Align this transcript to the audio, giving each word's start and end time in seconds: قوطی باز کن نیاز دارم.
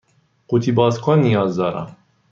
قوطی 0.47 0.71
باز 0.71 1.01
کن 1.01 1.19
نیاز 1.19 1.55
دارم. 1.57 1.97